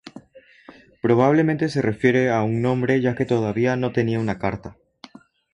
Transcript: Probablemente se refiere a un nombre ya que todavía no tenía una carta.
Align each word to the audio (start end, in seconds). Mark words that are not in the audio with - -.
Probablemente 1.03 1.69
se 1.69 1.79
refiere 1.83 2.31
a 2.31 2.41
un 2.41 2.63
nombre 2.63 3.01
ya 3.01 3.13
que 3.13 3.27
todavía 3.27 3.75
no 3.75 3.91
tenía 3.91 4.19
una 4.19 4.39
carta. 4.39 4.75